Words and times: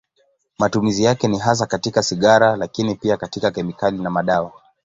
Matumizi 0.59 1.03
yake 1.03 1.27
ni 1.27 1.37
hasa 1.37 1.65
katika 1.65 2.03
sigara, 2.03 2.55
lakini 2.55 2.95
pia 2.95 3.17
katika 3.17 3.51
kemikali 3.51 3.97
na 3.97 4.09
madawa. 4.09 4.51